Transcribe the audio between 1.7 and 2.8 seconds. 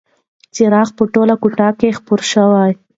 کې خپره شوه.